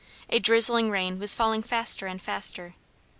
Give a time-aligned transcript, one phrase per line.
[0.31, 2.73] A drizzling rain was falling faster and faster.